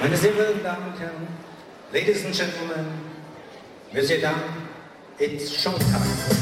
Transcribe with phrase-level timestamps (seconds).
[0.00, 1.28] Meine sehr verehrten Damen und Herren,
[1.92, 2.86] Ladies and Gentlemen,
[3.92, 4.40] Monsieur Dame,
[5.18, 6.39] it's Showtime.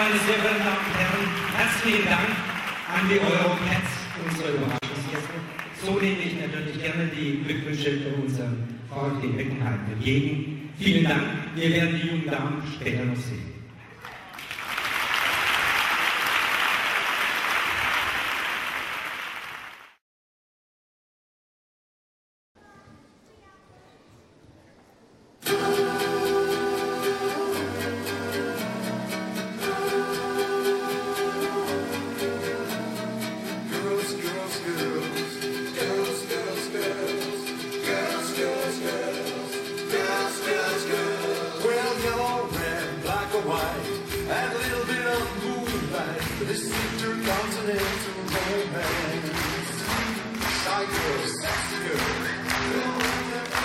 [0.00, 1.24] meine sehr verehrten Damen und Herren,
[1.60, 2.32] herzlichen Dank
[2.88, 3.92] an die Europets,
[4.24, 5.36] unsere Überraschungsgäste.
[5.84, 10.70] So nehme ich natürlich gerne die Glückwünsche für unseren VfB Beckenheim entgegen.
[10.78, 13.49] Vielen Dank, wir werden die jungen Damen später noch sehen.
[47.26, 49.30] continental romance.
[50.64, 53.59] Psycho, sex girl.